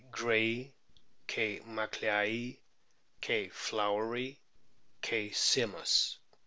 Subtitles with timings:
[0.11, 0.71] grayi,
[1.27, 1.59] K.
[1.59, 2.57] macleayi,
[3.21, 3.49] K.
[3.49, 4.39] floweri,
[4.99, 5.29] K.
[5.29, 6.17] simus.